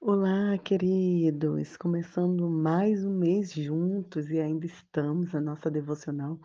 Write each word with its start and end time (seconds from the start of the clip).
Olá, 0.00 0.56
queridos! 0.58 1.76
Começando 1.76 2.48
mais 2.48 3.04
um 3.04 3.18
mês 3.18 3.52
juntos 3.52 4.30
e 4.30 4.38
ainda 4.38 4.64
estamos 4.64 5.32
na 5.32 5.40
nossa 5.40 5.68
devocional 5.68 6.38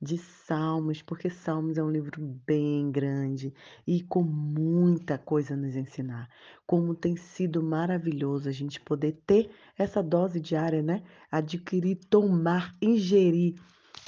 de 0.00 0.18
Salmos, 0.18 1.00
porque 1.00 1.30
Salmos 1.30 1.78
é 1.78 1.82
um 1.82 1.90
livro 1.90 2.20
bem 2.46 2.92
grande 2.92 3.52
e 3.86 4.02
com 4.02 4.22
muita 4.22 5.16
coisa 5.16 5.54
a 5.54 5.56
nos 5.56 5.74
ensinar. 5.74 6.28
Como 6.66 6.94
tem 6.94 7.16
sido 7.16 7.62
maravilhoso 7.62 8.46
a 8.46 8.52
gente 8.52 8.78
poder 8.78 9.22
ter 9.26 9.50
essa 9.76 10.02
dose 10.02 10.38
diária, 10.38 10.82
né? 10.82 11.02
Adquirir, 11.32 11.96
tomar, 12.10 12.76
ingerir 12.80 13.54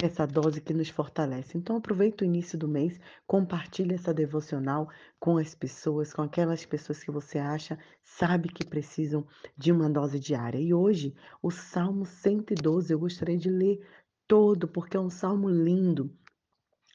essa 0.05 0.25
dose 0.25 0.61
que 0.61 0.73
nos 0.73 0.89
fortalece. 0.89 1.57
Então 1.57 1.75
aproveita 1.75 2.23
o 2.23 2.27
início 2.27 2.57
do 2.57 2.67
mês, 2.67 2.99
compartilhe 3.27 3.93
essa 3.93 4.13
devocional 4.13 4.89
com 5.19 5.37
as 5.37 5.53
pessoas, 5.53 6.13
com 6.13 6.21
aquelas 6.21 6.65
pessoas 6.65 7.03
que 7.03 7.11
você 7.11 7.37
acha, 7.37 7.77
sabe 8.03 8.49
que 8.49 8.65
precisam 8.65 9.25
de 9.57 9.71
uma 9.71 9.89
dose 9.89 10.19
diária. 10.19 10.59
E 10.59 10.73
hoje, 10.73 11.13
o 11.41 11.51
Salmo 11.51 12.05
112, 12.05 12.91
eu 12.93 12.99
gostaria 12.99 13.37
de 13.37 13.49
ler 13.49 13.79
todo, 14.27 14.67
porque 14.67 14.97
é 14.97 14.99
um 14.99 15.09
salmo 15.09 15.49
lindo. 15.49 16.15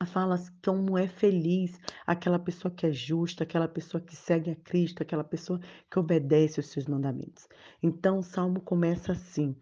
Fala 0.04 0.38
como 0.62 0.98
é 0.98 1.08
feliz 1.08 1.80
aquela 2.06 2.38
pessoa 2.38 2.72
que 2.72 2.86
é 2.86 2.92
justa, 2.92 3.44
aquela 3.44 3.66
pessoa 3.66 4.00
que 4.00 4.14
segue 4.14 4.50
a 4.50 4.56
Cristo, 4.56 5.02
aquela 5.02 5.24
pessoa 5.24 5.58
que 5.90 5.98
obedece 5.98 6.60
os 6.60 6.66
seus 6.66 6.86
mandamentos. 6.86 7.48
Então 7.82 8.18
o 8.18 8.22
salmo 8.22 8.60
começa 8.60 9.12
assim: 9.12 9.56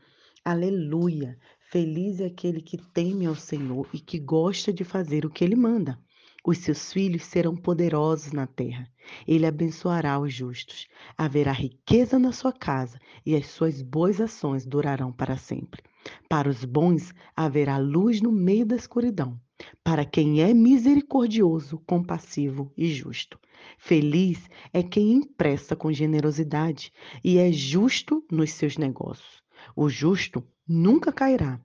Aleluia! 0.47 1.39
Feliz 1.71 2.21
é 2.21 2.27
aquele 2.27 2.61
que 2.61 2.77
teme 2.77 3.25
ao 3.25 3.35
Senhor 3.35 3.89
e 3.95 3.98
que 3.98 4.19
gosta 4.19 4.71
de 4.71 4.85
fazer 4.85 5.25
o 5.25 5.30
que 5.30 5.43
ele 5.43 5.57
manda. 5.57 5.98
Os 6.47 6.59
seus 6.59 6.93
filhos 6.93 7.25
serão 7.25 7.57
poderosos 7.57 8.30
na 8.30 8.47
terra. 8.47 8.87
Ele 9.27 9.47
abençoará 9.47 10.21
os 10.21 10.35
justos. 10.35 10.87
Haverá 11.16 11.51
riqueza 11.51 12.19
na 12.19 12.30
sua 12.30 12.52
casa 12.52 13.01
e 13.25 13.35
as 13.35 13.47
suas 13.47 13.80
boas 13.80 14.21
ações 14.21 14.66
durarão 14.66 15.11
para 15.11 15.38
sempre. 15.38 15.83
Para 16.29 16.51
os 16.51 16.63
bons 16.63 17.15
haverá 17.35 17.79
luz 17.79 18.21
no 18.21 18.30
meio 18.30 18.66
da 18.66 18.77
escuridão. 18.77 19.40
Para 19.83 20.05
quem 20.05 20.43
é 20.43 20.52
misericordioso, 20.52 21.80
compassivo 21.87 22.71
e 22.77 22.93
justo. 22.93 23.40
Feliz 23.79 24.46
é 24.74 24.83
quem 24.83 25.13
empresta 25.13 25.74
com 25.74 25.90
generosidade 25.90 26.93
e 27.24 27.38
é 27.38 27.51
justo 27.51 28.23
nos 28.30 28.52
seus 28.52 28.77
negócios. 28.77 29.43
O 29.77 29.89
justo 29.89 30.47
nunca 30.67 31.13
cairá. 31.13 31.61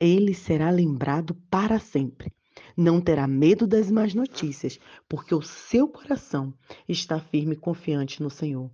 Ele 0.00 0.34
será 0.34 0.70
lembrado 0.70 1.34
para 1.50 1.78
sempre. 1.78 2.32
Não 2.76 3.00
terá 3.00 3.26
medo 3.26 3.66
das 3.66 3.90
más 3.90 4.14
notícias, 4.14 4.78
porque 5.08 5.34
o 5.34 5.42
seu 5.42 5.88
coração 5.88 6.54
está 6.88 7.18
firme 7.18 7.54
e 7.54 7.58
confiante 7.58 8.22
no 8.22 8.30
Senhor. 8.30 8.70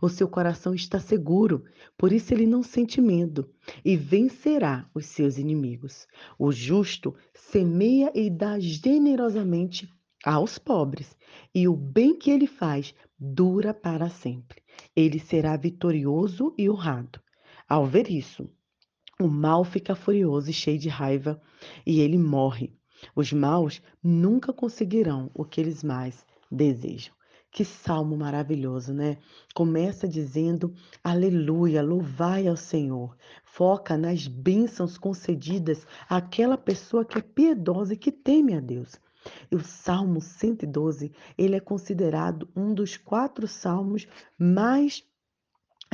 O 0.00 0.08
seu 0.08 0.28
coração 0.28 0.74
está 0.74 0.98
seguro, 0.98 1.64
por 1.96 2.12
isso 2.12 2.32
ele 2.32 2.46
não 2.46 2.62
sente 2.62 3.00
medo 3.00 3.50
e 3.84 3.96
vencerá 3.96 4.88
os 4.94 5.06
seus 5.06 5.36
inimigos. 5.36 6.06
O 6.38 6.52
justo 6.52 7.14
semeia 7.34 8.12
e 8.14 8.30
dá 8.30 8.58
generosamente 8.58 9.88
aos 10.24 10.58
pobres, 10.58 11.16
e 11.54 11.68
o 11.68 11.76
bem 11.76 12.18
que 12.18 12.30
ele 12.30 12.46
faz 12.46 12.94
dura 13.18 13.74
para 13.74 14.08
sempre. 14.08 14.62
Ele 14.94 15.18
será 15.18 15.56
vitorioso 15.56 16.54
e 16.58 16.68
honrado. 16.68 17.20
Ao 17.68 17.84
ver 17.84 18.08
isso, 18.08 18.48
o 19.20 19.26
mal 19.26 19.64
fica 19.64 19.94
furioso 19.96 20.50
e 20.50 20.52
cheio 20.52 20.78
de 20.78 20.88
raiva 20.88 21.40
e 21.84 22.00
ele 22.00 22.16
morre. 22.16 22.72
Os 23.14 23.32
maus 23.32 23.82
nunca 24.02 24.52
conseguirão 24.52 25.30
o 25.34 25.44
que 25.44 25.60
eles 25.60 25.82
mais 25.82 26.24
desejam. 26.50 27.12
Que 27.50 27.64
salmo 27.64 28.16
maravilhoso, 28.16 28.92
né? 28.92 29.18
Começa 29.54 30.06
dizendo: 30.06 30.74
Aleluia, 31.02 31.82
louvai 31.82 32.46
ao 32.46 32.56
Senhor. 32.56 33.16
Foca 33.42 33.96
nas 33.96 34.28
bênçãos 34.28 34.96
concedidas 34.96 35.86
àquela 36.08 36.56
pessoa 36.56 37.04
que 37.04 37.18
é 37.18 37.22
piedosa 37.22 37.94
e 37.94 37.96
que 37.96 38.12
teme 38.12 38.54
a 38.54 38.60
Deus. 38.60 39.00
E 39.50 39.56
o 39.56 39.64
Salmo 39.64 40.20
112, 40.20 41.12
ele 41.36 41.56
é 41.56 41.60
considerado 41.60 42.48
um 42.54 42.72
dos 42.72 42.96
quatro 42.96 43.48
salmos 43.48 44.06
mais 44.38 45.02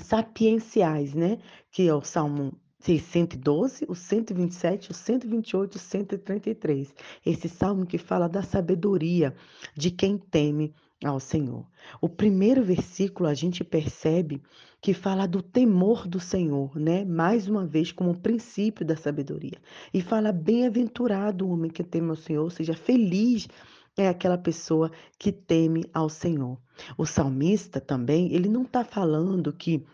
sapienciais, 0.00 1.14
né? 1.14 1.38
Que 1.70 1.88
é 1.88 1.94
o 1.94 2.02
Salmo 2.02 2.52
112, 2.80 3.86
o 3.88 3.94
127, 3.94 4.90
o 4.90 4.94
128 4.94 5.74
e 5.74 5.76
o 5.76 5.80
133. 5.80 6.94
Esse 7.24 7.48
salmo 7.48 7.86
que 7.86 7.98
fala 7.98 8.28
da 8.28 8.42
sabedoria 8.42 9.34
de 9.76 9.90
quem 9.90 10.18
teme 10.18 10.74
ao 11.04 11.20
Senhor. 11.20 11.66
O 12.00 12.08
primeiro 12.08 12.62
versículo 12.62 13.28
a 13.28 13.34
gente 13.34 13.64
percebe 13.64 14.40
que 14.80 14.92
fala 14.92 15.26
do 15.26 15.40
temor 15.40 16.08
do 16.08 16.18
Senhor, 16.18 16.76
né? 16.76 17.04
Mais 17.04 17.48
uma 17.48 17.64
vez 17.64 17.92
como 17.92 18.18
princípio 18.18 18.84
da 18.84 18.96
sabedoria. 18.96 19.58
E 19.94 20.00
fala 20.00 20.32
bem-aventurado 20.32 21.46
o 21.46 21.52
homem 21.52 21.70
que 21.70 21.84
teme 21.84 22.10
ao 22.10 22.16
Senhor, 22.16 22.42
ou 22.42 22.50
seja, 22.50 22.74
feliz 22.74 23.48
é 23.96 24.08
aquela 24.08 24.38
pessoa 24.38 24.90
que 25.18 25.30
teme 25.30 25.84
ao 25.92 26.08
Senhor. 26.08 26.58
O 26.96 27.04
salmista 27.04 27.80
também, 27.80 28.32
ele 28.32 28.48
não 28.48 28.62
está 28.62 28.84
falando 28.84 29.52
que 29.52 29.84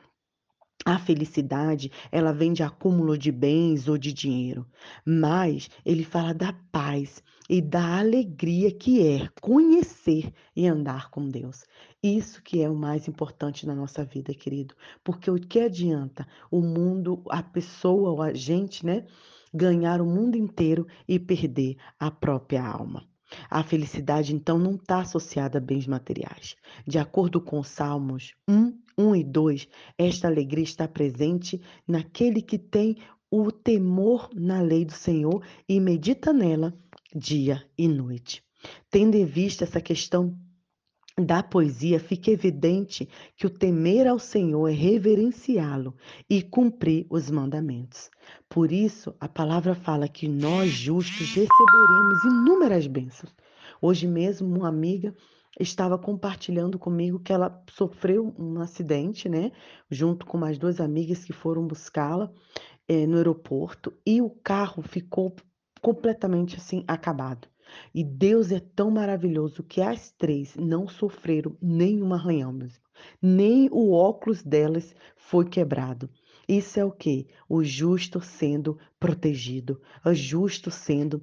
a 0.85 0.99
felicidade, 0.99 1.91
ela 2.11 2.33
vem 2.33 2.53
de 2.53 2.63
acúmulo 2.63 3.19
de 3.19 3.33
bens 3.33 3.89
ou 3.89 3.99
de 3.99 4.13
dinheiro, 4.13 4.67
mas 5.05 5.69
ele 5.85 6.05
fala 6.05 6.33
da 6.33 6.53
paz 6.71 7.23
e 7.49 7.61
da 7.61 7.99
alegria 7.99 8.71
que 8.71 9.07
é 9.07 9.29
conhecer 9.41 10.33
e 10.55 10.67
andar 10.67 11.11
com 11.11 11.29
Deus. 11.29 11.65
Isso 12.03 12.43
que 12.43 12.63
é 12.63 12.71
o 12.71 12.77
mais 12.77 13.09
importante 13.09 13.67
na 13.67 13.75
nossa 13.75 14.05
vida, 14.05 14.33
querido, 14.33 14.75
porque 15.03 15.31
o 15.31 15.35
que 15.35 15.61
adianta 15.61 16.27
o 16.51 16.61
mundo, 16.61 17.23
a 17.29 17.43
pessoa 17.43 18.11
ou 18.11 18.23
a 18.23 18.33
gente, 18.33 18.87
né, 18.87 19.05
ganhar 19.53 20.01
o 20.01 20.07
mundo 20.07 20.37
inteiro 20.37 20.87
e 21.09 21.19
perder 21.19 21.77
a 21.99 22.11
própria 22.11 22.65
alma? 22.65 23.07
A 23.51 23.63
felicidade, 23.63 24.35
então, 24.35 24.59
não 24.59 24.75
está 24.75 25.01
associada 25.01 25.59
a 25.59 25.61
bens 25.61 25.87
materiais. 25.87 26.57
De 26.87 26.99
acordo 26.99 27.41
com 27.41 27.63
Salmos 27.63 28.35
1, 28.49 28.79
1 28.97 29.17
e 29.17 29.25
2, 29.25 29.69
esta 29.97 30.29
alegria 30.29 30.65
está 30.65 30.89
presente 30.89 31.61
naquele 31.87 32.41
que 32.41 32.59
tem 32.59 32.97
o 33.31 33.53
temor 33.53 34.31
na 34.35 34.61
lei 34.61 34.85
do 34.85 34.93
Senhor 34.93 35.45
e 35.69 35.79
medita 35.81 36.33
nela 36.33 36.75
dia 37.15 37.63
e 37.77 37.87
noite. 37.87 38.43
Tendo 38.91 39.15
em 39.15 39.25
vista 39.25 39.65
essa 39.65 39.81
questão 39.81 40.37
da 41.19 41.43
poesia, 41.43 41.99
fica 41.99 42.31
evidente 42.31 43.09
que 43.37 43.47
o 43.47 43.51
temer 43.51 44.07
ao 44.07 44.19
Senhor 44.19 44.69
é 44.69 44.73
reverenciá-lo 44.73 45.95
e 46.29 46.43
cumprir 46.43 47.07
os 47.11 47.31
mandamentos. 47.31 48.11
Por 48.49 48.71
isso, 48.71 49.15
a 49.21 49.29
palavra 49.29 49.75
fala 49.75 50.09
que 50.09 50.29
nós 50.29 50.71
justos 50.71 51.29
receberemos 51.29 52.25
inúmeras 52.25 52.87
bênçãos. 52.87 53.35
Hoje 53.81 54.07
mesmo, 54.07 54.59
uma 54.59 54.69
amiga 54.69 55.15
estava 55.59 55.99
compartilhando 55.99 56.79
comigo 56.79 57.19
que 57.19 57.33
ela 57.33 57.63
sofreu 57.71 58.35
um 58.39 58.61
acidente, 58.61 59.29
né? 59.29 59.51
Junto 59.91 60.25
com 60.25 60.39
mais 60.39 60.57
duas 60.57 60.81
amigas 60.81 61.25
que 61.25 61.33
foram 61.33 61.67
buscá-la 61.67 62.31
eh, 62.87 63.07
no 63.07 63.17
aeroporto 63.17 63.93
e 64.07 64.23
o 64.23 64.31
carro 64.31 64.83
ficou 64.83 65.35
completamente 65.81 66.57
assim 66.57 66.85
acabado. 66.87 67.49
E 67.95 68.05
Deus 68.05 68.53
é 68.53 68.61
tão 68.61 68.91
maravilhoso 68.91 69.63
que 69.63 69.81
as 69.81 70.11
três 70.13 70.55
não 70.57 70.89
sofreram 70.89 71.57
nenhum 71.61 72.13
arranhão, 72.13 72.53
mesmo. 72.53 72.83
nem 73.23 73.69
o 73.71 73.93
óculos 73.93 74.43
delas 74.43 74.95
foi 75.17 75.49
quebrado. 75.49 76.11
Isso 76.49 76.81
é 76.81 76.85
o 76.85 76.91
que? 76.91 77.27
O 77.49 77.63
justo 77.63 78.21
sendo 78.21 78.79
protegido, 78.99 79.81
o 80.05 80.15
justo 80.15 80.71
sendo 80.71 81.23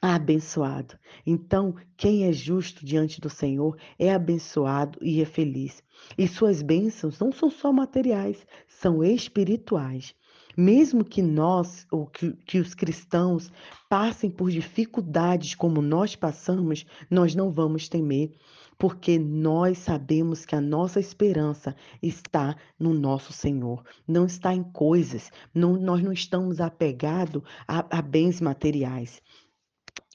abençoado. 0.00 0.98
Então, 1.26 1.74
quem 1.96 2.24
é 2.24 2.32
justo 2.32 2.84
diante 2.84 3.20
do 3.20 3.30
Senhor 3.30 3.76
é 3.98 4.12
abençoado 4.12 4.98
e 5.02 5.20
é 5.20 5.24
feliz. 5.24 5.82
E 6.16 6.28
suas 6.28 6.62
bênçãos 6.62 7.18
não 7.18 7.32
são 7.32 7.50
só 7.50 7.72
materiais, 7.72 8.46
são 8.68 9.02
espirituais. 9.02 10.14
Mesmo 10.56 11.04
que 11.04 11.20
nós, 11.20 11.86
ou 11.90 12.06
que, 12.06 12.32
que 12.46 12.58
os 12.58 12.74
cristãos, 12.74 13.52
passem 13.88 14.30
por 14.30 14.50
dificuldades 14.50 15.54
como 15.54 15.82
nós 15.82 16.16
passamos, 16.16 16.86
nós 17.10 17.34
não 17.34 17.52
vamos 17.52 17.88
temer, 17.88 18.32
porque 18.78 19.18
nós 19.18 19.78
sabemos 19.78 20.44
que 20.44 20.54
a 20.54 20.60
nossa 20.60 20.98
esperança 20.98 21.74
está 22.02 22.56
no 22.78 22.94
nosso 22.94 23.32
Senhor, 23.32 23.84
não 24.06 24.26
está 24.26 24.54
em 24.54 24.62
coisas, 24.62 25.30
não, 25.54 25.74
nós 25.74 26.02
não 26.02 26.12
estamos 26.12 26.60
apegados 26.60 27.42
a, 27.66 27.98
a 27.98 28.02
bens 28.02 28.40
materiais. 28.40 29.20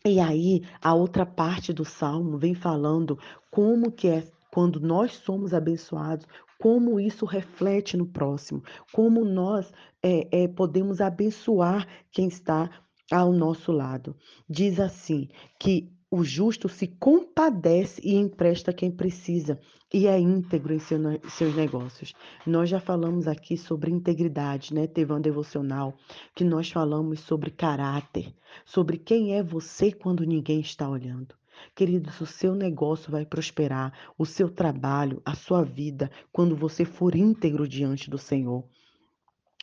E 0.04 0.20
aí, 0.20 0.64
a 0.82 0.96
outra 0.96 1.26
parte 1.26 1.72
do 1.72 1.86
salmo 1.86 2.38
vem 2.38 2.56
falando 2.56 3.20
como 3.52 3.92
que 3.92 4.08
é 4.08 4.28
quando 4.51 4.80
nós 4.80 5.13
somos 5.13 5.53
abençoados, 5.53 6.27
como 6.59 7.00
isso 7.00 7.25
reflete 7.25 7.98
no 7.98 8.06
próximo, 8.06 8.63
como 8.92 9.25
nós 9.25 9.71
é, 10.03 10.44
é, 10.44 10.48
podemos 10.48 11.01
abençoar 11.01 11.88
quem 12.12 12.27
está 12.27 12.69
ao 13.12 13.33
nosso 13.33 13.71
lado. 13.71 14.15
Diz 14.48 14.80
assim 14.80 15.27
que 15.59 15.92
o 16.09 16.24
justo 16.24 16.68
se 16.68 16.88
compadece 16.88 18.01
e 18.03 18.15
empresta 18.15 18.74
quem 18.74 18.92
precisa 18.92 19.59
e 19.94 20.07
é 20.07 20.19
íntegro 20.19 20.74
em 20.74 20.80
seu, 20.80 21.00
seus 21.30 21.56
negócios. 21.56 22.13
Nós 22.45 22.69
já 22.69 22.80
falamos 22.80 23.27
aqui 23.27 23.57
sobre 23.57 23.92
integridade, 23.92 24.74
né? 24.74 24.88
Teve 24.88 25.13
um 25.13 25.21
devocional 25.21 25.95
que 26.36 26.44
nós 26.44 26.69
falamos 26.69 27.21
sobre 27.21 27.50
caráter, 27.50 28.33
sobre 28.65 28.98
quem 28.98 29.36
é 29.36 29.42
você 29.42 29.92
quando 29.92 30.25
ninguém 30.25 30.59
está 30.59 30.89
olhando. 30.89 31.41
Queridos, 31.75 32.19
o 32.22 32.25
seu 32.25 32.56
negócio 32.56 33.12
vai 33.12 33.25
prosperar, 33.25 33.94
o 34.18 34.25
seu 34.25 34.50
trabalho, 34.50 35.22
a 35.25 35.36
sua 35.36 35.63
vida, 35.63 36.10
quando 36.31 36.56
você 36.56 36.86
for 36.86 37.16
íntegro 37.16 37.68
diante 37.68 38.10
do 38.10 38.18
Senhor. 38.18 38.63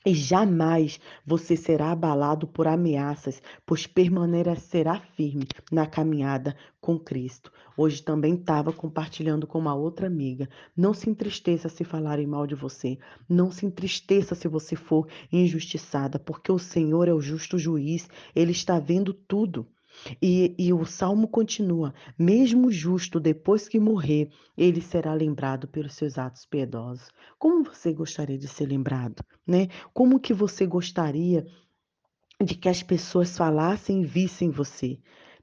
E 0.06 0.15
jamais 0.15 1.00
você 1.27 1.56
será 1.56 1.91
abalado 1.91 2.47
por 2.47 2.69
ameaças, 2.69 3.43
pois 3.67 3.87
permanecerá 3.87 5.00
firme 5.00 5.47
na 5.73 5.87
caminhada 5.87 6.56
com 6.81 6.99
Cristo. 6.99 7.53
Hoje 7.77 8.03
também 8.03 8.35
estava 8.35 8.73
compartilhando 8.73 9.47
com 9.47 9.59
uma 9.59 9.75
outra 9.75 10.06
amiga. 10.06 10.49
Não 10.77 10.95
se 10.95 11.11
entristeça 11.11 11.69
se 11.69 11.83
falarem 11.83 12.27
mal 12.27 12.47
de 12.47 12.55
você. 12.55 12.97
Não 13.29 13.50
se 13.50 13.67
entristeça 13.67 14.37
se 14.37 14.47
você 14.47 14.77
for 14.77 15.09
injustiçada, 15.33 16.19
porque 16.19 16.50
o 16.50 16.59
Senhor 16.59 17.09
é 17.09 17.12
o 17.12 17.21
justo 17.21 17.59
juiz. 17.59 18.09
Ele 18.35 18.53
está 18.53 18.79
vendo 18.79 19.12
tudo. 19.12 19.67
E, 20.23 20.55
e, 20.59 20.73
o 20.73 20.85
salmo 20.85 21.29
continua: 21.29 21.95
mesmo 22.19 22.71
justo, 22.71 23.19
depois 23.19 23.69
que 23.69 23.81
morrer, 23.81 24.31
ele 24.56 24.81
será 24.81 25.15
lembrado 25.15 25.69
pelos 25.69 25.95
seus 25.95 26.19
atos 26.19 26.45
piedosos. 26.47 27.11
Como 27.39 27.65
você 27.65 27.93
gostaria 27.93 28.39
de 28.39 28.49
ser 28.49 28.67
lembrado? 28.67 29.23
Né? 29.47 29.69
Como 29.93 30.21
que 30.21 30.33
você 30.33 30.67
gostaria 30.67 31.47
de 32.43 32.55
que 32.55 32.69
as 32.69 32.83
pessoas 32.83 33.37
falassem 33.37 34.03
e 34.03 34.06
vissem 34.06 34.50
você? 34.50 34.99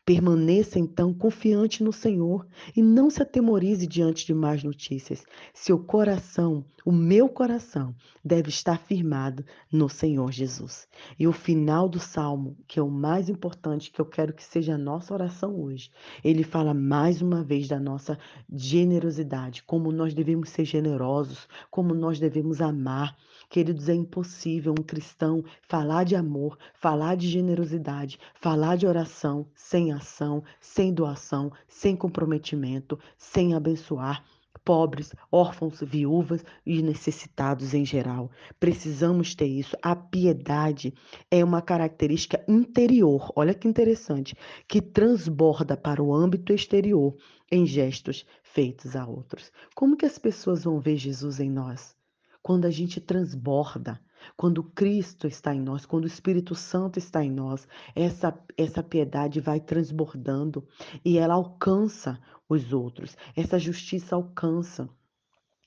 Permaneça 0.05 0.77
então 0.77 1.11
confiante 1.11 1.83
no 1.83 1.91
Senhor 1.91 2.45
e 2.75 2.83
não 2.83 3.09
se 3.09 3.23
atemorize 3.23 3.87
diante 3.87 4.23
de 4.23 4.35
más 4.35 4.63
notícias. 4.63 5.25
Seu 5.51 5.79
coração, 5.79 6.63
o 6.85 6.91
meu 6.91 7.27
coração, 7.27 7.95
deve 8.23 8.49
estar 8.49 8.77
firmado 8.77 9.43
no 9.71 9.89
Senhor 9.89 10.31
Jesus. 10.31 10.87
E 11.17 11.27
o 11.27 11.31
final 11.31 11.89
do 11.89 11.99
salmo, 11.99 12.55
que 12.67 12.79
é 12.79 12.83
o 12.83 12.89
mais 12.89 13.29
importante, 13.29 13.89
que 13.89 13.99
eu 13.99 14.05
quero 14.05 14.31
que 14.31 14.43
seja 14.43 14.75
a 14.75 14.77
nossa 14.77 15.11
oração 15.11 15.59
hoje, 15.59 15.89
ele 16.23 16.43
fala 16.43 16.71
mais 16.71 17.19
uma 17.19 17.43
vez 17.43 17.67
da 17.67 17.79
nossa 17.79 18.19
generosidade, 18.53 19.63
como 19.63 19.91
nós 19.91 20.13
devemos 20.13 20.49
ser 20.49 20.65
generosos, 20.65 21.47
como 21.71 21.95
nós 21.95 22.19
devemos 22.19 22.61
amar. 22.61 23.17
Queridos, 23.49 23.89
é 23.89 23.93
impossível 23.93 24.71
um 24.71 24.83
cristão 24.83 25.43
falar 25.67 26.03
de 26.03 26.15
amor, 26.15 26.57
falar 26.73 27.15
de 27.15 27.27
generosidade, 27.27 28.19
falar 28.35 28.75
de 28.75 28.87
oração 28.87 29.47
sem 29.53 29.91
ação, 29.91 30.43
sem 30.59 30.93
doação, 30.93 31.51
sem 31.67 31.95
comprometimento, 31.95 32.99
sem 33.17 33.53
abençoar 33.53 34.23
pobres, 34.65 35.13
órfãos, 35.31 35.79
viúvas 35.81 36.43
e 36.65 36.81
necessitados 36.81 37.73
em 37.75 37.85
geral. 37.85 38.31
Precisamos 38.59 39.35
ter 39.35 39.45
isso. 39.45 39.77
A 39.81 39.95
piedade 39.95 40.91
é 41.29 41.43
uma 41.43 41.61
característica 41.61 42.43
interior, 42.47 43.31
olha 43.35 43.53
que 43.53 43.67
interessante, 43.67 44.35
que 44.67 44.81
transborda 44.81 45.77
para 45.77 46.01
o 46.01 46.13
âmbito 46.13 46.51
exterior 46.51 47.15
em 47.51 47.65
gestos 47.65 48.25
feitos 48.41 48.95
a 48.95 49.05
outros. 49.05 49.51
Como 49.75 49.95
que 49.95 50.05
as 50.05 50.17
pessoas 50.17 50.63
vão 50.63 50.79
ver 50.79 50.97
Jesus 50.97 51.39
em 51.39 51.49
nós? 51.49 51.95
Quando 52.45 52.65
a 52.65 52.69
gente 52.69 53.01
transborda, 53.01 53.99
quando 54.37 54.63
Cristo 54.63 55.25
está 55.25 55.51
em 55.51 55.59
nós, 55.59 55.83
quando 55.83 56.03
o 56.03 56.07
Espírito 56.07 56.53
Santo 56.53 56.99
está 56.99 57.23
em 57.23 57.31
nós, 57.31 57.67
essa, 57.95 58.39
essa 58.55 58.83
piedade 58.83 59.39
vai 59.39 59.59
transbordando 59.59 60.63
e 61.03 61.17
ela 61.17 61.33
alcança 61.33 62.21
os 62.47 62.71
outros, 62.71 63.17
essa 63.35 63.57
justiça 63.57 64.15
alcança. 64.15 64.87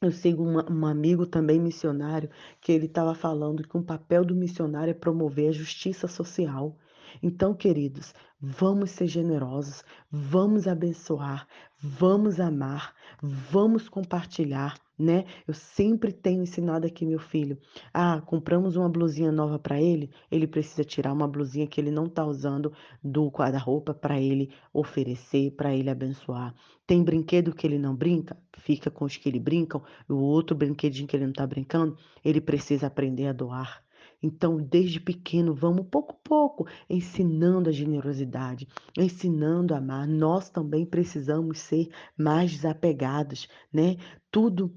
Eu 0.00 0.12
sigo 0.12 0.44
uma, 0.44 0.70
um 0.70 0.86
amigo 0.86 1.26
também 1.26 1.58
missionário 1.58 2.30
que 2.60 2.70
ele 2.70 2.86
estava 2.86 3.12
falando 3.12 3.66
que 3.66 3.76
o 3.76 3.82
papel 3.82 4.24
do 4.24 4.36
missionário 4.36 4.92
é 4.92 4.94
promover 4.94 5.48
a 5.48 5.52
justiça 5.52 6.06
social. 6.06 6.78
Então, 7.20 7.54
queridos, 7.54 8.14
vamos 8.40 8.92
ser 8.92 9.08
generosos, 9.08 9.82
vamos 10.08 10.68
abençoar, 10.68 11.44
vamos 11.76 12.38
amar, 12.38 12.94
vamos 13.20 13.88
compartilhar, 13.88 14.76
né? 14.98 15.24
Eu 15.46 15.54
sempre 15.54 16.12
tenho 16.12 16.42
ensinado 16.42 16.86
aqui 16.86 17.06
meu 17.06 17.18
filho. 17.18 17.58
Ah, 17.94 18.20
compramos 18.24 18.76
uma 18.76 18.88
blusinha 18.88 19.30
nova 19.30 19.58
para 19.58 19.80
ele, 19.80 20.10
ele 20.30 20.46
precisa 20.46 20.84
tirar 20.84 21.12
uma 21.12 21.28
blusinha 21.28 21.66
que 21.66 21.80
ele 21.80 21.90
não 21.90 22.06
está 22.06 22.24
usando 22.24 22.72
do 23.02 23.28
guarda-roupa 23.28 23.94
para 23.94 24.20
ele 24.20 24.50
oferecer, 24.72 25.52
para 25.52 25.74
ele 25.74 25.90
abençoar. 25.90 26.54
Tem 26.86 27.02
brinquedo 27.02 27.54
que 27.54 27.66
ele 27.66 27.78
não 27.78 27.94
brinca, 27.94 28.36
fica 28.58 28.90
com 28.90 29.04
os 29.04 29.16
que 29.16 29.28
ele 29.28 29.38
brincam, 29.38 29.82
o 30.08 30.14
outro 30.14 30.56
brinquedinho 30.56 31.06
que 31.06 31.14
ele 31.14 31.24
não 31.24 31.32
está 31.32 31.46
brincando, 31.46 31.96
ele 32.24 32.40
precisa 32.40 32.86
aprender 32.86 33.26
a 33.26 33.32
doar. 33.32 33.82
Então, 34.22 34.56
desde 34.56 34.98
pequeno, 34.98 35.54
vamos 35.54 35.86
pouco 35.88 36.12
a 36.12 36.28
pouco 36.28 36.66
ensinando 36.90 37.68
a 37.68 37.72
generosidade, 37.72 38.66
ensinando 38.96 39.74
a 39.74 39.78
amar. 39.78 40.08
Nós 40.08 40.50
também 40.50 40.84
precisamos 40.84 41.60
ser 41.60 41.88
mais 42.16 42.50
desapegados, 42.50 43.48
né? 43.72 43.96
Tudo 44.30 44.74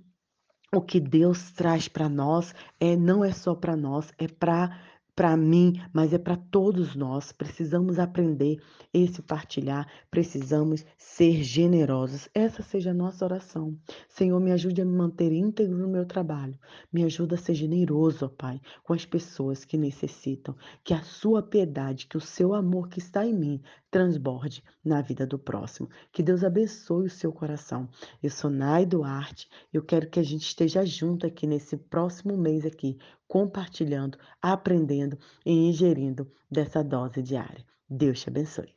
o 0.74 0.82
que 0.82 1.00
Deus 1.00 1.52
traz 1.52 1.88
para 1.88 2.08
nós 2.08 2.56
é 2.80 2.96
não 2.96 3.26
é 3.26 3.34
só 3.34 3.54
para 3.54 3.76
nós, 3.76 4.12
é 4.18 4.28
para 4.28 4.80
para 5.14 5.36
mim, 5.36 5.74
mas 5.94 6.14
é 6.14 6.18
para 6.18 6.38
todos 6.38 6.96
nós. 6.96 7.32
Precisamos 7.32 8.00
aprender 8.00 8.60
esse 8.94 9.22
partilhar, 9.22 9.86
precisamos 10.10 10.86
ser 10.98 11.44
generosos. 11.44 12.30
Essa 12.34 12.64
seja 12.64 12.92
a 12.92 12.94
nossa 12.94 13.26
oração. 13.26 13.78
Senhor, 14.08 14.40
me 14.40 14.52
ajude 14.52 14.82
a 14.82 14.86
me 14.86 14.96
manter 14.96 15.32
íntegro 15.32 15.78
no 15.78 15.90
meu 15.90 16.06
trabalho. 16.06 16.58
Me 16.92 17.04
ajuda 17.04 17.36
a 17.36 17.38
ser 17.38 17.54
generoso, 17.54 18.26
ó 18.26 18.30
Pai, 18.30 18.62
com 18.84 18.94
as 18.94 19.06
pessoas 19.06 19.66
que 19.66 19.78
necessitam. 19.78 20.56
Que 20.84 20.94
a 20.94 21.04
sua 21.04 21.44
piedade, 21.44 22.08
que 22.08 22.18
o 22.18 22.22
seu 22.22 22.54
amor 22.54 22.88
que 22.88 23.00
está 23.00 23.26
em 23.26 23.34
mim 23.34 23.62
transborde 23.92 24.64
na 24.84 25.02
vida 25.02 25.28
do 25.28 25.38
próximo. 25.38 25.90
Que 26.12 26.24
Deus 26.24 26.44
abençoe 26.44 27.08
o 27.08 27.10
seu 27.10 27.32
coração. 27.32 27.90
Eu 28.24 28.30
sou 28.32 28.50
Nai 28.50 28.86
Duarte. 28.86 29.50
Eu 29.72 29.84
quero 29.84 30.10
que 30.10 30.20
a 30.20 30.24
gente 30.24 30.44
esteja 30.44 30.86
junto 30.86 31.28
aqui 31.28 31.46
nesse 31.46 31.76
próximo 31.76 32.38
mês 32.38 32.66
aqui, 32.66 32.98
compartilhando, 33.28 34.18
aprendendo 34.42 35.20
e 35.46 35.52
ingerindo 35.52 36.32
dessa 36.50 36.82
dose 36.82 37.22
diária. 37.22 37.66
Deus 37.88 38.22
te 38.22 38.30
abençoe. 38.30 38.74